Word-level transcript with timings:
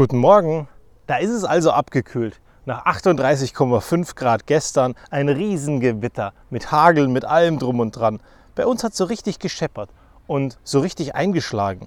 Guten 0.00 0.16
Morgen. 0.16 0.66
Da 1.06 1.18
ist 1.18 1.28
es 1.28 1.44
also 1.44 1.72
abgekühlt. 1.72 2.40
Nach 2.64 2.86
38,5 2.86 4.14
Grad 4.14 4.46
gestern 4.46 4.94
ein 5.10 5.28
Riesengewitter 5.28 6.32
mit 6.48 6.72
Hagel, 6.72 7.06
mit 7.08 7.26
allem 7.26 7.58
drum 7.58 7.80
und 7.80 7.94
dran. 7.94 8.18
Bei 8.54 8.64
uns 8.64 8.82
hat 8.82 8.92
es 8.92 8.96
so 8.96 9.04
richtig 9.04 9.40
gescheppert 9.40 9.90
und 10.26 10.58
so 10.64 10.80
richtig 10.80 11.14
eingeschlagen. 11.14 11.86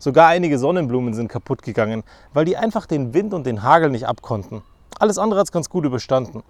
Sogar 0.00 0.26
einige 0.30 0.58
Sonnenblumen 0.58 1.14
sind 1.14 1.28
kaputt 1.28 1.62
gegangen, 1.62 2.02
weil 2.32 2.44
die 2.44 2.56
einfach 2.56 2.86
den 2.86 3.14
Wind 3.14 3.32
und 3.32 3.46
den 3.46 3.62
Hagel 3.62 3.90
nicht 3.90 4.08
abkonnten. 4.08 4.62
Alles 4.98 5.16
andere 5.16 5.38
hat 5.38 5.46
es 5.46 5.52
ganz 5.52 5.68
gut 5.68 5.84
überstanden. 5.84 6.42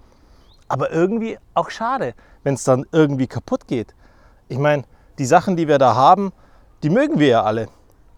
Aber 0.69 0.91
irgendwie 0.91 1.37
auch 1.53 1.69
schade, 1.69 2.15
wenn 2.45 2.55
es 2.55 2.65
dann 2.65 2.87
irgendwie 2.93 3.27
kaputt 3.27 3.69
geht. 3.69 3.95
Ich 4.49 4.57
meine, 4.57 4.85
die 5.19 5.27
Sachen, 5.27 5.55
die 5.55 5.69
wir 5.69 5.77
da 5.77 5.95
haben, 5.95 6.33
die 6.83 6.89
mögen 6.89 7.19
wir 7.19 7.29
ja 7.29 7.43
alle 7.43 7.69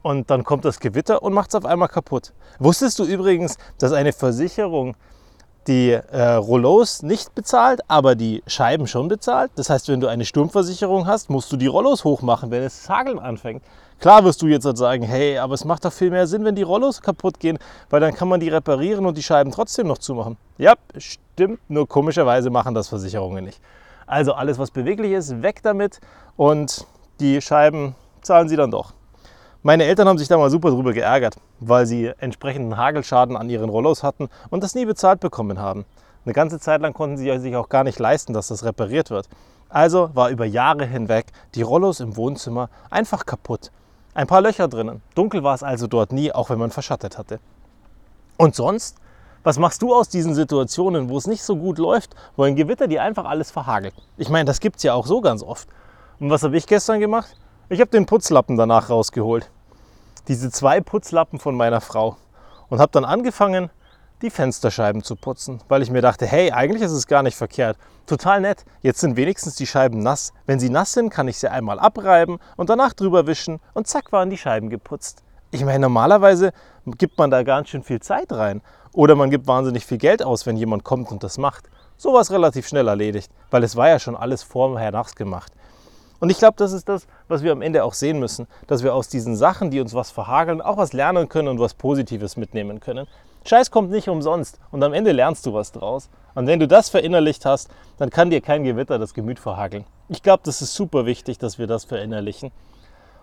und 0.06 0.30
dann 0.30 0.44
kommt 0.44 0.64
das 0.64 0.78
Gewitter 0.78 1.20
und 1.20 1.32
macht 1.32 1.48
es 1.48 1.56
auf 1.56 1.64
einmal 1.64 1.88
kaputt. 1.88 2.32
Wusstest 2.60 3.00
du 3.00 3.04
übrigens, 3.04 3.56
dass 3.80 3.92
eine 3.92 4.12
Versicherung 4.12 4.94
die 5.66 5.90
äh, 5.90 6.34
Rollos 6.34 7.02
nicht 7.02 7.34
bezahlt, 7.34 7.80
aber 7.88 8.14
die 8.14 8.40
Scheiben 8.46 8.86
schon 8.86 9.08
bezahlt? 9.08 9.50
Das 9.56 9.68
heißt, 9.68 9.88
wenn 9.88 9.98
du 9.98 10.06
eine 10.06 10.24
Sturmversicherung 10.24 11.08
hast, 11.08 11.28
musst 11.28 11.50
du 11.50 11.56
die 11.56 11.66
Rollos 11.66 12.04
hochmachen, 12.04 12.52
wenn 12.52 12.62
es 12.62 12.88
Hageln 12.88 13.18
anfängt. 13.18 13.64
Klar 13.98 14.22
wirst 14.22 14.40
du 14.42 14.46
jetzt 14.46 14.64
halt 14.64 14.78
sagen, 14.78 15.02
hey, 15.02 15.38
aber 15.38 15.54
es 15.54 15.64
macht 15.64 15.84
doch 15.84 15.92
viel 15.92 16.12
mehr 16.12 16.28
Sinn, 16.28 16.44
wenn 16.44 16.54
die 16.54 16.62
Rollos 16.62 17.02
kaputt 17.02 17.40
gehen, 17.40 17.58
weil 17.90 17.98
dann 17.98 18.14
kann 18.14 18.28
man 18.28 18.38
die 18.38 18.48
reparieren 18.48 19.06
und 19.06 19.18
die 19.18 19.24
Scheiben 19.24 19.50
trotzdem 19.50 19.88
noch 19.88 19.98
zumachen. 19.98 20.36
Ja, 20.56 20.74
stimmt, 20.96 21.58
nur 21.68 21.88
komischerweise 21.88 22.50
machen 22.50 22.76
das 22.76 22.86
Versicherungen 22.86 23.44
nicht. 23.44 23.60
Also 24.06 24.34
alles, 24.34 24.56
was 24.56 24.70
beweglich 24.70 25.10
ist, 25.10 25.42
weg 25.42 25.64
damit 25.64 25.98
und 26.36 26.86
die 27.18 27.40
Scheiben 27.40 27.96
zahlen 28.22 28.48
sie 28.48 28.54
dann 28.54 28.70
doch. 28.70 28.95
Meine 29.66 29.82
Eltern 29.82 30.06
haben 30.06 30.16
sich 30.16 30.28
da 30.28 30.38
mal 30.38 30.48
super 30.48 30.70
drüber 30.70 30.92
geärgert, 30.92 31.38
weil 31.58 31.86
sie 31.86 32.12
entsprechenden 32.18 32.76
Hagelschaden 32.76 33.36
an 33.36 33.50
ihren 33.50 33.68
Rollos 33.68 34.04
hatten 34.04 34.28
und 34.48 34.62
das 34.62 34.76
nie 34.76 34.84
bezahlt 34.84 35.18
bekommen 35.18 35.58
haben. 35.58 35.84
Eine 36.24 36.34
ganze 36.34 36.60
Zeit 36.60 36.82
lang 36.82 36.94
konnten 36.94 37.16
sie 37.16 37.36
sich 37.40 37.56
auch 37.56 37.68
gar 37.68 37.82
nicht 37.82 37.98
leisten, 37.98 38.32
dass 38.32 38.46
das 38.46 38.62
repariert 38.64 39.10
wird. 39.10 39.28
Also 39.68 40.10
war 40.14 40.30
über 40.30 40.44
Jahre 40.44 40.86
hinweg 40.86 41.32
die 41.56 41.62
Rollos 41.62 41.98
im 41.98 42.16
Wohnzimmer 42.16 42.70
einfach 42.90 43.26
kaputt. 43.26 43.72
Ein 44.14 44.28
paar 44.28 44.40
Löcher 44.40 44.68
drinnen. 44.68 45.02
Dunkel 45.16 45.42
war 45.42 45.56
es 45.56 45.64
also 45.64 45.88
dort 45.88 46.12
nie, 46.12 46.30
auch 46.30 46.48
wenn 46.48 46.60
man 46.60 46.70
verschattet 46.70 47.18
hatte. 47.18 47.40
Und 48.36 48.54
sonst? 48.54 48.98
Was 49.42 49.58
machst 49.58 49.82
du 49.82 49.92
aus 49.92 50.08
diesen 50.08 50.36
Situationen, 50.36 51.08
wo 51.08 51.18
es 51.18 51.26
nicht 51.26 51.42
so 51.42 51.56
gut 51.56 51.78
läuft, 51.78 52.14
wo 52.36 52.44
ein 52.44 52.54
Gewitter 52.54 52.86
dir 52.86 53.02
einfach 53.02 53.24
alles 53.24 53.50
verhagelt? 53.50 53.94
Ich 54.16 54.28
meine, 54.28 54.44
das 54.44 54.60
gibt 54.60 54.76
es 54.76 54.84
ja 54.84 54.94
auch 54.94 55.08
so 55.08 55.20
ganz 55.20 55.42
oft. 55.42 55.66
Und 56.20 56.30
was 56.30 56.44
habe 56.44 56.56
ich 56.56 56.68
gestern 56.68 57.00
gemacht? 57.00 57.36
Ich 57.68 57.80
habe 57.80 57.90
den 57.90 58.06
Putzlappen 58.06 58.56
danach 58.56 58.90
rausgeholt 58.90 59.50
diese 60.28 60.50
zwei 60.50 60.80
Putzlappen 60.80 61.38
von 61.38 61.56
meiner 61.56 61.80
Frau 61.80 62.16
und 62.68 62.80
habe 62.80 62.92
dann 62.92 63.04
angefangen, 63.04 63.70
die 64.22 64.30
Fensterscheiben 64.30 65.02
zu 65.02 65.14
putzen, 65.14 65.60
weil 65.68 65.82
ich 65.82 65.90
mir 65.90 66.00
dachte, 66.00 66.26
hey, 66.26 66.50
eigentlich 66.50 66.82
ist 66.82 66.92
es 66.92 67.06
gar 67.06 67.22
nicht 67.22 67.36
verkehrt. 67.36 67.76
Total 68.06 68.40
nett. 68.40 68.64
Jetzt 68.80 69.00
sind 69.00 69.16
wenigstens 69.16 69.56
die 69.56 69.66
Scheiben 69.66 69.98
nass. 69.98 70.32
Wenn 70.46 70.58
sie 70.58 70.70
nass 70.70 70.92
sind, 70.92 71.10
kann 71.10 71.28
ich 71.28 71.38
sie 71.38 71.50
einmal 71.50 71.78
abreiben 71.78 72.38
und 72.56 72.70
danach 72.70 72.94
drüber 72.94 73.26
wischen 73.26 73.60
und 73.74 73.86
zack 73.86 74.12
waren 74.12 74.30
die 74.30 74.38
Scheiben 74.38 74.70
geputzt. 74.70 75.22
Ich 75.50 75.64
meine, 75.64 75.80
normalerweise 75.80 76.52
gibt 76.86 77.18
man 77.18 77.30
da 77.30 77.42
ganz 77.42 77.68
schön 77.68 77.82
viel 77.82 78.00
Zeit 78.00 78.32
rein 78.32 78.62
oder 78.92 79.14
man 79.14 79.30
gibt 79.30 79.46
wahnsinnig 79.46 79.84
viel 79.84 79.98
Geld 79.98 80.22
aus, 80.22 80.46
wenn 80.46 80.56
jemand 80.56 80.82
kommt 80.82 81.12
und 81.12 81.22
das 81.22 81.36
macht. 81.38 81.68
So 81.98 82.14
war 82.14 82.20
es 82.20 82.30
relativ 82.30 82.66
schnell 82.66 82.88
erledigt, 82.88 83.30
weil 83.50 83.62
es 83.64 83.76
war 83.76 83.88
ja 83.88 83.98
schon 83.98 84.16
alles 84.16 84.42
vorher 84.42 84.92
nachts 84.92 85.14
gemacht. 85.14 85.52
Und 86.20 86.30
ich 86.30 86.38
glaube, 86.38 86.54
das 86.56 86.72
ist 86.72 86.88
das, 86.88 87.06
was 87.28 87.42
wir 87.42 87.52
am 87.52 87.62
Ende 87.62 87.84
auch 87.84 87.94
sehen 87.94 88.18
müssen, 88.18 88.46
dass 88.66 88.82
wir 88.82 88.94
aus 88.94 89.08
diesen 89.08 89.36
Sachen, 89.36 89.70
die 89.70 89.80
uns 89.80 89.94
was 89.94 90.10
verhageln, 90.10 90.60
auch 90.60 90.76
was 90.76 90.92
lernen 90.92 91.28
können 91.28 91.48
und 91.48 91.60
was 91.60 91.74
Positives 91.74 92.36
mitnehmen 92.36 92.80
können. 92.80 93.06
Scheiß 93.44 93.70
kommt 93.70 93.90
nicht 93.90 94.08
umsonst 94.08 94.58
und 94.72 94.82
am 94.82 94.92
Ende 94.92 95.12
lernst 95.12 95.46
du 95.46 95.52
was 95.54 95.72
draus. 95.72 96.08
Und 96.34 96.46
wenn 96.46 96.58
du 96.58 96.66
das 96.66 96.88
verinnerlicht 96.88 97.44
hast, 97.44 97.70
dann 97.96 98.10
kann 98.10 98.30
dir 98.30 98.40
kein 98.40 98.64
Gewitter 98.64 98.98
das 98.98 99.14
Gemüt 99.14 99.38
verhageln. 99.38 99.84
Ich 100.08 100.22
glaube, 100.22 100.42
das 100.44 100.62
ist 100.62 100.74
super 100.74 101.06
wichtig, 101.06 101.38
dass 101.38 101.58
wir 101.58 101.66
das 101.66 101.84
verinnerlichen. 101.84 102.50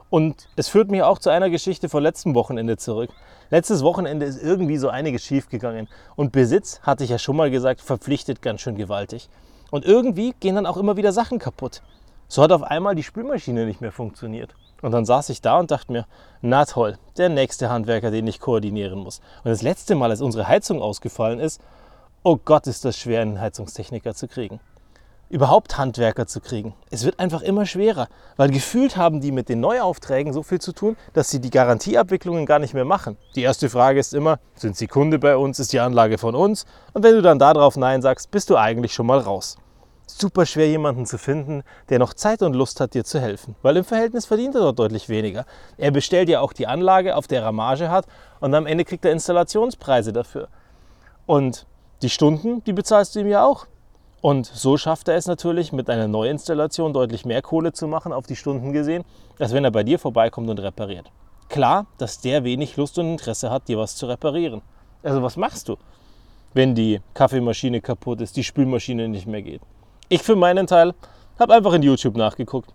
Und 0.09 0.47
es 0.55 0.69
führt 0.69 0.91
mich 0.91 1.01
auch 1.01 1.17
zu 1.17 1.29
einer 1.29 1.49
Geschichte 1.49 1.89
von 1.89 2.03
letztem 2.03 2.35
Wochenende 2.35 2.77
zurück. 2.77 3.09
Letztes 3.49 3.83
Wochenende 3.83 4.25
ist 4.25 4.41
irgendwie 4.41 4.77
so 4.77 4.89
einiges 4.89 5.23
schiefgegangen. 5.23 5.87
Und 6.15 6.31
Besitz, 6.31 6.79
hatte 6.83 7.03
ich 7.03 7.09
ja 7.09 7.17
schon 7.17 7.35
mal 7.35 7.51
gesagt, 7.51 7.81
verpflichtet 7.81 8.41
ganz 8.41 8.61
schön 8.61 8.75
gewaltig. 8.75 9.27
Und 9.71 9.85
irgendwie 9.85 10.35
gehen 10.39 10.55
dann 10.55 10.67
auch 10.67 10.77
immer 10.77 10.97
wieder 10.97 11.11
Sachen 11.11 11.39
kaputt. 11.39 11.81
So 12.27 12.41
hat 12.41 12.51
auf 12.51 12.63
einmal 12.63 12.95
die 12.95 13.03
Spülmaschine 13.03 13.65
nicht 13.65 13.81
mehr 13.81 13.91
funktioniert. 13.91 14.55
Und 14.83 14.91
dann 14.91 15.05
saß 15.05 15.29
ich 15.29 15.41
da 15.41 15.59
und 15.59 15.71
dachte 15.71 15.93
mir, 15.93 16.05
na 16.41 16.65
toll, 16.65 16.97
der 17.17 17.29
nächste 17.29 17.69
Handwerker, 17.69 18.11
den 18.11 18.27
ich 18.27 18.41
koordinieren 18.41 18.99
muss. 18.99 19.19
Und 19.43 19.49
das 19.49 19.61
letzte 19.61 19.95
Mal, 19.95 20.09
als 20.09 20.21
unsere 20.21 20.47
Heizung 20.47 20.81
ausgefallen 20.81 21.39
ist, 21.39 21.61
oh 22.21 22.37
Gott, 22.43 22.67
ist 22.67 22.83
das 22.83 22.97
schwer, 22.97 23.21
einen 23.21 23.39
Heizungstechniker 23.39 24.13
zu 24.13 24.27
kriegen. 24.27 24.59
Überhaupt 25.29 25.77
Handwerker 25.77 26.27
zu 26.27 26.41
kriegen. 26.41 26.73
Es 26.91 27.05
wird 27.05 27.17
einfach 27.17 27.41
immer 27.41 27.65
schwerer, 27.65 28.07
weil 28.35 28.51
gefühlt 28.51 28.97
haben 28.97 29.21
die 29.21 29.31
mit 29.31 29.47
den 29.47 29.61
Neuaufträgen 29.61 30.33
so 30.33 30.43
viel 30.43 30.59
zu 30.59 30.73
tun, 30.73 30.97
dass 31.13 31.29
sie 31.29 31.39
die 31.39 31.49
Garantieabwicklungen 31.49 32.45
gar 32.45 32.59
nicht 32.59 32.73
mehr 32.73 32.85
machen. 32.85 33.17
Die 33.35 33.41
erste 33.41 33.69
Frage 33.69 33.99
ist 33.99 34.13
immer, 34.13 34.39
sind 34.53 34.75
Sie 34.75 34.87
Kunde 34.87 35.17
bei 35.17 35.37
uns, 35.37 35.59
ist 35.59 35.71
die 35.71 35.79
Anlage 35.79 36.17
von 36.17 36.35
uns? 36.35 36.65
Und 36.91 37.03
wenn 37.03 37.15
du 37.15 37.21
dann 37.21 37.39
darauf 37.39 37.77
Nein 37.77 38.01
sagst, 38.01 38.31
bist 38.31 38.49
du 38.49 38.57
eigentlich 38.57 38.93
schon 38.93 39.07
mal 39.07 39.19
raus 39.19 39.57
super 40.07 40.45
schwer, 40.45 40.67
jemanden 40.67 41.05
zu 41.05 41.17
finden, 41.17 41.63
der 41.89 41.99
noch 41.99 42.13
Zeit 42.13 42.41
und 42.41 42.53
Lust 42.53 42.79
hat, 42.79 42.93
dir 42.93 43.03
zu 43.03 43.19
helfen. 43.19 43.55
Weil 43.61 43.77
im 43.77 43.83
Verhältnis 43.83 44.25
verdient 44.25 44.55
er 44.55 44.61
dort 44.61 44.79
deutlich 44.79 45.09
weniger. 45.09 45.45
Er 45.77 45.91
bestellt 45.91 46.29
ja 46.29 46.41
auch 46.41 46.53
die 46.53 46.67
Anlage, 46.67 47.15
auf 47.15 47.27
der 47.27 47.41
er 47.41 47.51
Marge 47.51 47.89
hat 47.89 48.05
und 48.39 48.53
am 48.53 48.65
Ende 48.65 48.85
kriegt 48.85 49.05
er 49.05 49.11
Installationspreise 49.11 50.13
dafür. 50.13 50.47
Und 51.25 51.65
die 52.01 52.09
Stunden, 52.09 52.63
die 52.65 52.73
bezahlst 52.73 53.15
du 53.15 53.19
ihm 53.21 53.27
ja 53.27 53.45
auch. 53.45 53.65
Und 54.21 54.45
so 54.45 54.77
schafft 54.77 55.09
er 55.09 55.15
es 55.15 55.25
natürlich, 55.25 55.73
mit 55.73 55.89
einer 55.89 56.07
Neuinstallation 56.07 56.93
deutlich 56.93 57.25
mehr 57.25 57.41
Kohle 57.41 57.73
zu 57.73 57.87
machen, 57.87 58.13
auf 58.13 58.25
die 58.25 58.37
Stunden 58.37 58.71
gesehen, 58.71 59.03
als 59.37 59.51
wenn 59.51 59.65
er 59.65 59.71
bei 59.71 59.83
dir 59.83 59.99
vorbeikommt 59.99 60.49
und 60.49 60.59
repariert. 60.59 61.11
Klar, 61.49 61.87
dass 61.97 62.21
der 62.21 62.43
wenig 62.45 62.77
Lust 62.77 62.97
und 62.97 63.11
Interesse 63.11 63.51
hat, 63.51 63.67
dir 63.67 63.77
was 63.77 63.97
zu 63.97 64.05
reparieren. 64.05 64.61
Also 65.03 65.21
was 65.21 65.35
machst 65.35 65.67
du, 65.67 65.75
wenn 66.53 66.73
die 66.73 67.01
Kaffeemaschine 67.13 67.81
kaputt 67.81 68.21
ist, 68.21 68.37
die 68.37 68.45
Spülmaschine 68.45 69.09
nicht 69.09 69.27
mehr 69.27 69.41
geht? 69.41 69.61
Ich 70.13 70.21
für 70.21 70.35
meinen 70.35 70.67
Teil 70.67 70.93
habe 71.39 71.55
einfach 71.55 71.73
in 71.73 71.81
YouTube 71.81 72.15
nachgeguckt, 72.17 72.71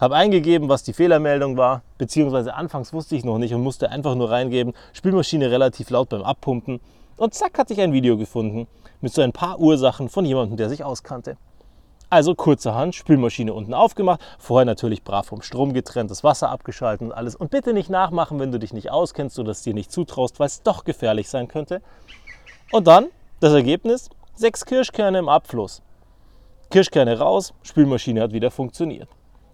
habe 0.00 0.16
eingegeben, 0.16 0.70
was 0.70 0.82
die 0.82 0.94
Fehlermeldung 0.94 1.58
war, 1.58 1.82
beziehungsweise 1.98 2.54
anfangs 2.54 2.94
wusste 2.94 3.16
ich 3.16 3.22
noch 3.22 3.36
nicht 3.36 3.52
und 3.52 3.62
musste 3.62 3.90
einfach 3.90 4.14
nur 4.14 4.30
reingeben, 4.30 4.72
Spülmaschine 4.94 5.50
relativ 5.50 5.90
laut 5.90 6.08
beim 6.08 6.22
Abpumpen 6.22 6.80
und 7.18 7.34
zack 7.34 7.58
hatte 7.58 7.74
ich 7.74 7.82
ein 7.82 7.92
Video 7.92 8.16
gefunden 8.16 8.66
mit 9.02 9.12
so 9.12 9.20
ein 9.20 9.32
paar 9.32 9.60
Ursachen 9.60 10.08
von 10.08 10.24
jemandem, 10.24 10.56
der 10.56 10.70
sich 10.70 10.82
auskannte. 10.82 11.36
Also 12.08 12.34
kurzerhand, 12.34 12.94
Spülmaschine 12.94 13.52
unten 13.52 13.74
aufgemacht, 13.74 14.22
vorher 14.38 14.64
natürlich 14.64 15.04
brav 15.04 15.26
vom 15.26 15.42
Strom 15.42 15.74
getrennt, 15.74 16.10
das 16.10 16.24
Wasser 16.24 16.48
abgeschaltet 16.48 17.08
und 17.08 17.12
alles. 17.12 17.36
Und 17.36 17.50
bitte 17.50 17.74
nicht 17.74 17.90
nachmachen, 17.90 18.40
wenn 18.40 18.52
du 18.52 18.58
dich 18.58 18.72
nicht 18.72 18.90
auskennst 18.90 19.38
oder 19.38 19.50
es 19.50 19.60
dir 19.60 19.74
nicht 19.74 19.92
zutraust, 19.92 20.40
weil 20.40 20.46
es 20.46 20.62
doch 20.62 20.84
gefährlich 20.84 21.28
sein 21.28 21.46
könnte. 21.46 21.82
Und 22.72 22.86
dann 22.86 23.08
das 23.40 23.52
Ergebnis, 23.52 24.08
sechs 24.34 24.64
Kirschkerne 24.64 25.18
im 25.18 25.28
Abfluss. 25.28 25.82
Kirschkerne 26.70 27.18
raus, 27.18 27.52
Spülmaschine 27.62 28.22
hat 28.22 28.32
wieder 28.32 28.50
funktioniert. 28.50 29.08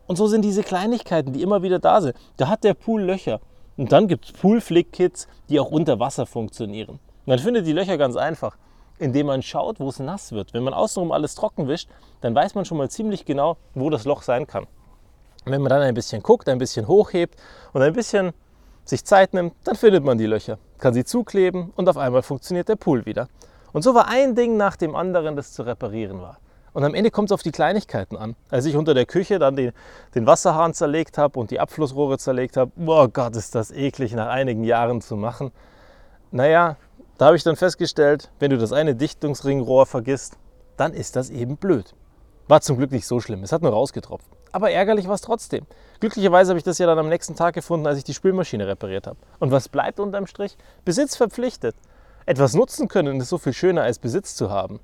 Und 0.07 0.17
so 0.17 0.27
sind 0.27 0.43
diese 0.43 0.63
Kleinigkeiten, 0.63 1.33
die 1.33 1.43
immer 1.43 1.63
wieder 1.63 1.79
da 1.79 2.01
sind. 2.01 2.15
Da 2.37 2.49
hat 2.49 2.63
der 2.63 2.75
Pool 2.75 3.03
Löcher. 3.03 3.41
Und 3.77 3.91
dann 3.91 4.07
gibt 4.07 4.27
es 4.27 4.33
Pool-Flick-Kits, 4.33 5.27
die 5.49 5.59
auch 5.59 5.71
unter 5.71 5.99
Wasser 5.99 6.27
funktionieren. 6.27 6.99
Man 7.25 7.39
findet 7.39 7.67
die 7.67 7.73
Löcher 7.73 7.99
ganz 7.99 8.17
einfach, 8.17 8.57
indem 8.99 9.27
man 9.27 9.43
schaut, 9.43 9.81
wo 9.81 9.89
es 9.89 9.99
nass 9.99 10.33
wird. 10.33 10.55
Wenn 10.55 10.63
man 10.63 10.75
außenrum 10.75 11.11
alles 11.11 11.35
trocken 11.35 11.69
wischt, 11.69 11.89
dann 12.21 12.35
weiß 12.35 12.55
man 12.55 12.65
schon 12.65 12.79
mal 12.79 12.91
ziemlich 12.91 13.25
genau, 13.25 13.57
wo 13.75 13.91
das 13.91 14.05
Loch 14.05 14.23
sein 14.23 14.47
kann. 14.47 14.65
Und 15.45 15.53
wenn 15.53 15.63
man 15.63 15.71
dann 15.71 15.83
ein 15.83 15.95
bisschen 15.95 16.23
guckt, 16.23 16.49
ein 16.49 16.59
bisschen 16.59 16.87
hochhebt 16.87 17.37
und 17.73 17.83
ein 17.83 17.93
bisschen 17.93 18.33
sich 18.85 19.05
Zeit 19.05 19.35
nimmt, 19.35 19.55
dann 19.65 19.75
findet 19.75 20.05
man 20.05 20.19
die 20.19 20.27
Löcher, 20.27 20.59
kann 20.79 20.95
sie 20.95 21.05
zukleben 21.05 21.73
und 21.77 21.89
auf 21.89 21.97
einmal 21.97 22.23
funktioniert 22.23 22.69
der 22.69 22.77
Pool 22.77 23.05
wieder. 23.07 23.29
Und 23.73 23.83
so 23.83 23.95
war 23.95 24.09
ein 24.09 24.35
Ding 24.35 24.57
nach 24.57 24.77
dem 24.77 24.95
anderen, 24.95 25.37
das 25.37 25.53
zu 25.53 25.63
reparieren 25.63 26.21
war. 26.21 26.39
Und 26.77 26.85
am 26.85 26.93
Ende 26.93 27.11
kommt 27.11 27.31
es 27.31 27.33
auf 27.33 27.43
die 27.43 27.53
Kleinigkeiten 27.53 28.19
an. 28.19 28.37
Als 28.51 28.67
ich 28.67 28.77
unter 28.77 28.93
der 28.93 29.07
Küche 29.07 29.39
dann 29.39 29.57
den, 29.57 29.73
den 30.15 30.27
Wasserhahn 30.27 30.75
zerlegt 30.75 31.17
habe 31.17 31.41
und 31.41 31.51
die 31.51 31.59
Abflussrohre 31.59 32.19
zerlegt 32.19 32.59
habe, 32.59 32.71
oh 32.85 33.09
Gott, 33.09 33.35
ist 33.35 33.55
das 33.55 33.71
eklig 33.71 34.13
nach 34.13 34.29
einigen 34.29 34.63
Jahren 34.63 35.01
zu 35.01 35.17
machen. 35.17 35.53
Naja, 36.33 36.77
da 37.17 37.29
habe 37.29 37.37
ich 37.39 37.43
dann 37.45 37.57
festgestellt, 37.57 38.31
wenn 38.41 38.51
du 38.51 38.59
das 38.59 38.75
eine 38.75 38.95
Dichtungsringrohr 38.95 39.87
vergisst, 39.87 40.37
dann 40.77 40.93
ist 40.93 41.17
das 41.17 41.31
eben 41.31 41.57
blöd. 41.57 41.95
War 42.47 42.61
zum 42.61 42.77
Glück 42.77 42.93
nicht 42.93 43.07
so 43.07 43.21
schlimm, 43.21 43.43
es 43.43 43.53
hat 43.53 43.63
nur 43.63 43.73
rausgetropft. 43.73 44.29
Aber 44.53 44.71
ärgerlich 44.71 45.09
war 45.09 45.15
es 45.15 45.23
trotzdem. 45.23 45.65
Glücklicherweise 46.01 46.51
habe 46.51 46.59
ich 46.59 46.65
das 46.65 46.77
ja 46.77 46.87
dann 46.87 46.99
am 46.99 47.09
nächsten 47.09 47.37
Tag 47.37 47.55
gefunden, 47.55 47.87
als 47.87 47.97
ich 47.97 48.05
die 48.05 48.13
Spülmaschine 48.13 48.69
repariert 48.69 49.07
habe. 49.07 49.17
Und 49.39 49.51
was 49.51 49.71
bleibt 49.71 49.99
unterm 49.99 50.27
Strich? 50.27 50.59
Besitz 50.85 51.17
verpflichtet. 51.17 51.75
Etwas 52.27 52.53
nutzen 52.53 52.89
können 52.89 53.19
ist 53.19 53.31
so 53.31 53.39
viel 53.39 53.55
schöner 53.55 53.81
als 53.81 53.99
Besitz 53.99 54.37
zu 54.37 54.51
haben. 54.51 54.79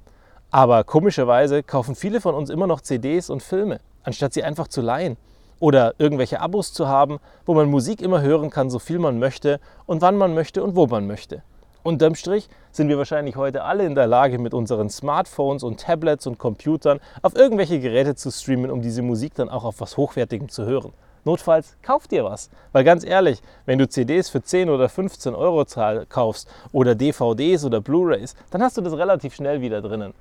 Aber 0.54 0.84
komischerweise 0.84 1.62
kaufen 1.62 1.94
viele 1.94 2.20
von 2.20 2.34
uns 2.34 2.50
immer 2.50 2.66
noch 2.66 2.82
CDs 2.82 3.30
und 3.30 3.42
Filme, 3.42 3.80
anstatt 4.02 4.34
sie 4.34 4.44
einfach 4.44 4.68
zu 4.68 4.82
leihen. 4.82 5.16
Oder 5.60 5.94
irgendwelche 5.96 6.42
Abos 6.42 6.74
zu 6.74 6.88
haben, 6.88 7.20
wo 7.46 7.54
man 7.54 7.70
Musik 7.70 8.02
immer 8.02 8.20
hören 8.20 8.50
kann, 8.50 8.68
so 8.68 8.78
viel 8.78 8.98
man 8.98 9.18
möchte 9.18 9.60
und 9.86 10.02
wann 10.02 10.18
man 10.18 10.34
möchte 10.34 10.62
und 10.62 10.76
wo 10.76 10.86
man 10.86 11.06
möchte. 11.06 11.42
Unterm 11.82 12.14
Strich 12.14 12.50
sind 12.70 12.90
wir 12.90 12.98
wahrscheinlich 12.98 13.36
heute 13.36 13.64
alle 13.64 13.86
in 13.86 13.94
der 13.94 14.06
Lage, 14.06 14.38
mit 14.38 14.52
unseren 14.52 14.90
Smartphones 14.90 15.62
und 15.62 15.80
Tablets 15.80 16.26
und 16.26 16.38
Computern 16.38 17.00
auf 17.22 17.34
irgendwelche 17.34 17.80
Geräte 17.80 18.14
zu 18.14 18.30
streamen, 18.30 18.70
um 18.70 18.82
diese 18.82 19.00
Musik 19.00 19.34
dann 19.34 19.48
auch 19.48 19.64
auf 19.64 19.80
was 19.80 19.96
Hochwertigem 19.96 20.50
zu 20.50 20.66
hören. 20.66 20.92
Notfalls 21.24 21.76
kauf 21.82 22.08
dir 22.08 22.24
was. 22.24 22.50
Weil 22.72 22.84
ganz 22.84 23.04
ehrlich, 23.04 23.40
wenn 23.64 23.78
du 23.78 23.88
CDs 23.88 24.28
für 24.28 24.42
10 24.42 24.68
oder 24.68 24.88
15 24.88 25.34
Euro 25.34 25.64
kaufst 26.08 26.48
oder 26.72 26.94
DVDs 26.94 27.64
oder 27.64 27.80
Blu-rays, 27.80 28.34
dann 28.50 28.62
hast 28.62 28.76
du 28.76 28.82
das 28.82 28.92
relativ 28.92 29.34
schnell 29.34 29.60
wieder 29.60 29.80
drinnen. 29.80 30.12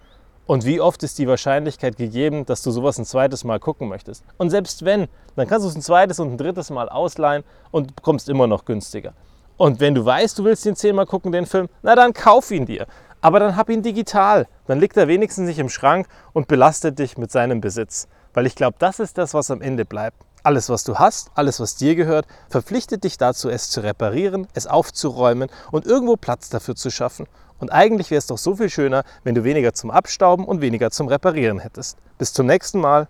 Und 0.47 0.65
wie 0.65 0.81
oft 0.81 1.03
ist 1.03 1.19
die 1.19 1.27
Wahrscheinlichkeit 1.27 1.97
gegeben, 1.97 2.45
dass 2.45 2.61
du 2.61 2.71
sowas 2.71 2.97
ein 2.97 3.05
zweites 3.05 3.43
Mal 3.43 3.59
gucken 3.59 3.87
möchtest? 3.87 4.23
Und 4.37 4.49
selbst 4.49 4.83
wenn, 4.83 5.07
dann 5.35 5.47
kannst 5.47 5.65
du 5.65 5.69
es 5.69 5.75
ein 5.75 5.81
zweites 5.81 6.19
und 6.19 6.31
ein 6.31 6.37
drittes 6.37 6.69
Mal 6.69 6.89
ausleihen 6.89 7.43
und 7.69 7.95
bekommst 7.95 8.27
immer 8.27 8.47
noch 8.47 8.65
günstiger. 8.65 9.13
Und 9.57 9.79
wenn 9.79 9.93
du 9.93 10.03
weißt, 10.03 10.39
du 10.39 10.43
willst 10.43 10.65
ihn 10.65 10.75
zehnmal 10.75 11.05
gucken, 11.05 11.31
den 11.31 11.45
Film, 11.45 11.69
na 11.83 11.95
dann 11.95 12.13
kauf 12.13 12.49
ihn 12.51 12.65
dir. 12.65 12.87
Aber 13.21 13.39
dann 13.39 13.55
hab 13.55 13.69
ihn 13.69 13.83
digital. 13.83 14.47
Dann 14.65 14.79
liegt 14.79 14.97
er 14.97 15.07
wenigstens 15.07 15.47
nicht 15.47 15.59
im 15.59 15.69
Schrank 15.69 16.07
und 16.33 16.47
belastet 16.47 16.97
dich 16.97 17.17
mit 17.17 17.31
seinem 17.31 17.61
Besitz. 17.61 18.07
Weil 18.33 18.47
ich 18.47 18.55
glaube, 18.55 18.77
das 18.79 18.99
ist 18.99 19.19
das, 19.19 19.35
was 19.35 19.51
am 19.51 19.61
Ende 19.61 19.85
bleibt. 19.85 20.17
Alles, 20.43 20.69
was 20.69 20.83
du 20.83 20.97
hast, 20.97 21.29
alles, 21.35 21.59
was 21.59 21.75
dir 21.75 21.95
gehört, 21.95 22.25
verpflichtet 22.49 23.03
dich 23.03 23.17
dazu, 23.17 23.49
es 23.49 23.69
zu 23.69 23.81
reparieren, 23.83 24.47
es 24.53 24.65
aufzuräumen 24.65 25.49
und 25.71 25.85
irgendwo 25.85 26.15
Platz 26.15 26.49
dafür 26.49 26.75
zu 26.75 26.89
schaffen. 26.89 27.27
Und 27.59 27.71
eigentlich 27.71 28.09
wäre 28.09 28.17
es 28.17 28.25
doch 28.25 28.39
so 28.39 28.55
viel 28.55 28.69
schöner, 28.69 29.03
wenn 29.23 29.35
du 29.35 29.43
weniger 29.43 29.73
zum 29.73 29.91
Abstauben 29.91 30.45
und 30.45 30.61
weniger 30.61 30.89
zum 30.89 31.07
Reparieren 31.07 31.59
hättest. 31.59 31.99
Bis 32.17 32.33
zum 32.33 32.47
nächsten 32.47 32.79
Mal. 32.79 33.07